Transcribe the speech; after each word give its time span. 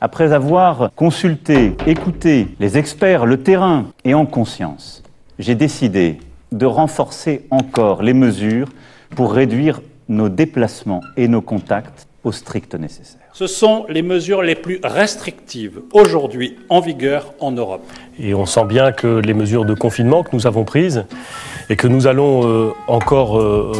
Après 0.00 0.32
avoir 0.32 0.90
consulté, 0.94 1.72
écouté 1.86 2.48
les 2.60 2.76
experts, 2.76 3.24
le 3.24 3.42
terrain 3.42 3.86
et 4.04 4.12
en 4.12 4.26
conscience, 4.26 5.02
j'ai 5.38 5.54
décidé 5.54 6.18
de 6.52 6.66
renforcer 6.66 7.46
encore 7.50 8.02
les 8.02 8.12
mesures 8.12 8.68
pour 9.14 9.32
réduire 9.32 9.80
nos 10.10 10.28
déplacements 10.28 11.00
et 11.16 11.28
nos 11.28 11.40
contacts 11.40 12.06
au 12.24 12.32
strict 12.32 12.74
nécessaire. 12.74 13.22
Ce 13.32 13.46
sont 13.46 13.86
les 13.88 14.02
mesures 14.02 14.42
les 14.42 14.54
plus 14.54 14.80
restrictives 14.84 15.80
aujourd'hui 15.92 16.56
en 16.68 16.80
vigueur 16.80 17.32
en 17.40 17.52
Europe. 17.52 17.84
Et 18.18 18.34
on 18.34 18.44
sent 18.44 18.64
bien 18.66 18.92
que 18.92 19.06
les 19.06 19.34
mesures 19.34 19.64
de 19.64 19.74
confinement 19.74 20.22
que 20.22 20.30
nous 20.34 20.46
avons 20.46 20.64
prises 20.64 21.06
et 21.68 21.76
que 21.76 21.88
nous 21.88 22.06
allons 22.06 22.46
euh, 22.46 22.72
encore 22.86 23.38
euh, 23.38 23.72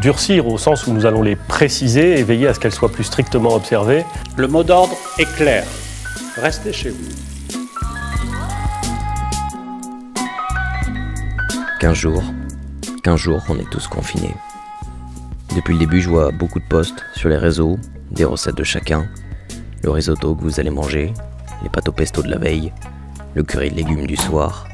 durcir 0.00 0.46
au 0.46 0.58
sens 0.58 0.86
où 0.86 0.92
nous 0.92 1.06
allons 1.06 1.22
les 1.22 1.36
préciser 1.36 2.18
et 2.18 2.22
veiller 2.22 2.48
à 2.48 2.54
ce 2.54 2.60
qu'elles 2.60 2.72
soient 2.72 2.92
plus 2.92 3.04
strictement 3.04 3.54
observées. 3.54 4.04
Le 4.36 4.48
mot 4.48 4.62
d'ordre 4.62 4.94
est 5.18 5.30
clair. 5.36 5.64
Restez 6.36 6.72
chez 6.72 6.90
vous. 6.90 7.08
15 11.80 11.94
jours. 11.94 12.22
15 13.02 13.16
jours 13.18 13.44
qu'on 13.44 13.58
est 13.58 13.68
tous 13.70 13.88
confinés. 13.88 14.34
Depuis 15.56 15.72
le 15.74 15.80
début, 15.80 16.00
je 16.00 16.08
vois 16.08 16.30
beaucoup 16.30 16.60
de 16.60 16.64
posts 16.64 17.04
sur 17.14 17.28
les 17.28 17.36
réseaux, 17.36 17.76
des 18.12 18.24
recettes 18.24 18.56
de 18.56 18.64
chacun, 18.64 19.08
le 19.82 19.90
risotto 19.90 20.34
que 20.34 20.42
vous 20.42 20.60
allez 20.60 20.70
manger, 20.70 21.12
les 21.62 21.68
pâtes 21.68 21.88
au 21.88 21.92
pesto 21.92 22.22
de 22.22 22.28
la 22.28 22.38
veille, 22.38 22.72
le 23.34 23.42
curry 23.42 23.70
de 23.70 23.76
légumes 23.76 24.06
du 24.06 24.16
soir. 24.16 24.66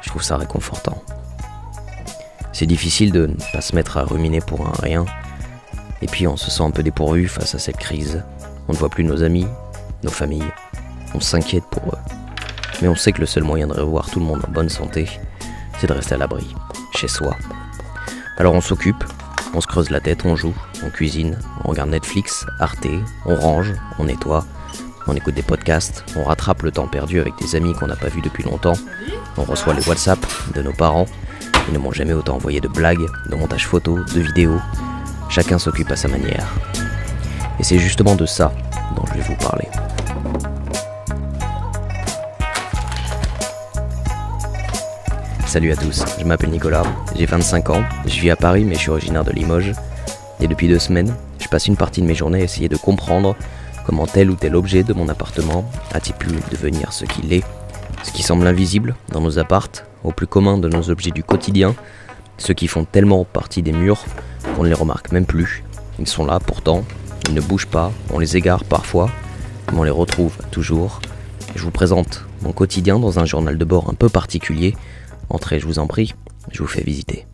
Je 0.00 0.08
trouve 0.08 0.22
ça 0.22 0.38
réconfortant. 0.38 1.02
C'est 2.60 2.66
difficile 2.66 3.10
de 3.10 3.26
ne 3.26 3.34
pas 3.54 3.62
se 3.62 3.74
mettre 3.74 3.96
à 3.96 4.02
ruminer 4.02 4.42
pour 4.42 4.66
un 4.66 4.74
rien, 4.82 5.06
et 6.02 6.06
puis 6.06 6.26
on 6.26 6.36
se 6.36 6.50
sent 6.50 6.62
un 6.62 6.70
peu 6.70 6.82
dépourvu 6.82 7.26
face 7.26 7.54
à 7.54 7.58
cette 7.58 7.78
crise. 7.78 8.22
On 8.68 8.74
ne 8.74 8.76
voit 8.76 8.90
plus 8.90 9.02
nos 9.02 9.22
amis, 9.22 9.46
nos 10.02 10.10
familles, 10.10 10.52
on 11.14 11.20
s'inquiète 11.20 11.64
pour 11.70 11.94
eux. 11.94 11.98
Mais 12.82 12.88
on 12.88 12.94
sait 12.94 13.12
que 13.12 13.20
le 13.22 13.26
seul 13.26 13.44
moyen 13.44 13.66
de 13.66 13.72
revoir 13.72 14.10
tout 14.10 14.20
le 14.20 14.26
monde 14.26 14.44
en 14.46 14.52
bonne 14.52 14.68
santé, 14.68 15.08
c'est 15.78 15.86
de 15.86 15.94
rester 15.94 16.16
à 16.16 16.18
l'abri, 16.18 16.54
chez 16.94 17.08
soi. 17.08 17.34
Alors 18.36 18.52
on 18.52 18.60
s'occupe, 18.60 19.04
on 19.54 19.62
se 19.62 19.66
creuse 19.66 19.88
la 19.88 20.00
tête, 20.00 20.26
on 20.26 20.36
joue, 20.36 20.54
on 20.84 20.90
cuisine, 20.90 21.38
on 21.64 21.70
regarde 21.70 21.88
Netflix, 21.88 22.44
Arte, 22.58 22.88
on 23.24 23.36
range, 23.36 23.72
on 23.98 24.04
nettoie, 24.04 24.44
on 25.06 25.14
écoute 25.14 25.34
des 25.34 25.40
podcasts, 25.40 26.04
on 26.14 26.24
rattrape 26.24 26.60
le 26.60 26.72
temps 26.72 26.88
perdu 26.88 27.20
avec 27.20 27.32
des 27.40 27.56
amis 27.56 27.72
qu'on 27.72 27.86
n'a 27.86 27.96
pas 27.96 28.08
vus 28.08 28.20
depuis 28.20 28.44
longtemps, 28.44 28.76
on 29.38 29.44
reçoit 29.44 29.72
les 29.72 29.88
WhatsApp 29.88 30.18
de 30.54 30.60
nos 30.60 30.74
parents, 30.74 31.06
ils 31.68 31.74
ne 31.74 31.78
m'ont 31.78 31.92
jamais 31.92 32.12
autant 32.12 32.36
envoyé 32.36 32.60
de 32.60 32.68
blagues, 32.68 33.06
de 33.30 33.36
montages 33.36 33.66
photos, 33.66 34.04
de 34.12 34.20
vidéos. 34.20 34.58
Chacun 35.28 35.58
s'occupe 35.58 35.90
à 35.90 35.96
sa 35.96 36.08
manière. 36.08 36.46
Et 37.58 37.64
c'est 37.64 37.78
justement 37.78 38.16
de 38.16 38.26
ça 38.26 38.52
dont 38.96 39.04
je 39.06 39.14
vais 39.14 39.28
vous 39.28 39.36
parler. 39.36 39.68
Salut 45.46 45.72
à 45.72 45.76
tous, 45.76 46.04
je 46.18 46.24
m'appelle 46.24 46.50
Nicolas, 46.50 46.84
j'ai 47.16 47.26
25 47.26 47.70
ans, 47.70 47.82
je 48.06 48.20
vis 48.20 48.30
à 48.30 48.36
Paris 48.36 48.64
mais 48.64 48.74
je 48.74 48.80
suis 48.80 48.90
originaire 48.90 49.24
de 49.24 49.32
Limoges. 49.32 49.72
Et 50.40 50.46
depuis 50.46 50.68
deux 50.68 50.78
semaines, 50.78 51.12
je 51.40 51.48
passe 51.48 51.66
une 51.66 51.76
partie 51.76 52.00
de 52.00 52.06
mes 52.06 52.14
journées 52.14 52.40
à 52.40 52.44
essayer 52.44 52.68
de 52.68 52.76
comprendre 52.76 53.34
comment 53.84 54.06
tel 54.06 54.30
ou 54.30 54.36
tel 54.36 54.54
objet 54.54 54.84
de 54.84 54.92
mon 54.92 55.08
appartement 55.08 55.68
a-t-il 55.92 56.14
pu 56.14 56.28
devenir 56.52 56.92
ce 56.92 57.04
qu'il 57.04 57.32
est, 57.32 57.42
ce 58.04 58.12
qui 58.12 58.22
semble 58.22 58.46
invisible 58.46 58.94
dans 59.12 59.20
nos 59.20 59.40
appartes, 59.40 59.84
au 60.04 60.12
plus 60.12 60.26
commun 60.26 60.58
de 60.58 60.68
nos 60.68 60.90
objets 60.90 61.10
du 61.10 61.22
quotidien, 61.22 61.74
ceux 62.38 62.54
qui 62.54 62.68
font 62.68 62.84
tellement 62.84 63.24
partie 63.24 63.62
des 63.62 63.72
murs 63.72 64.04
qu'on 64.56 64.64
ne 64.64 64.68
les 64.68 64.74
remarque 64.74 65.12
même 65.12 65.26
plus. 65.26 65.62
Ils 65.98 66.06
sont 66.06 66.24
là 66.24 66.40
pourtant, 66.40 66.84
ils 67.28 67.34
ne 67.34 67.40
bougent 67.40 67.66
pas, 67.66 67.92
on 68.12 68.18
les 68.18 68.36
égare 68.36 68.64
parfois, 68.64 69.10
mais 69.72 69.78
on 69.78 69.82
les 69.84 69.90
retrouve 69.90 70.36
toujours. 70.50 71.00
Je 71.54 71.62
vous 71.62 71.70
présente 71.70 72.24
mon 72.42 72.52
quotidien 72.52 72.98
dans 72.98 73.18
un 73.18 73.24
journal 73.24 73.58
de 73.58 73.64
bord 73.64 73.90
un 73.90 73.94
peu 73.94 74.08
particulier 74.08 74.74
Entrez, 75.30 75.60
je 75.60 75.66
vous 75.66 75.78
en 75.78 75.86
prie, 75.86 76.14
je 76.50 76.60
vous 76.60 76.66
fais 76.66 76.82
visiter. 76.82 77.24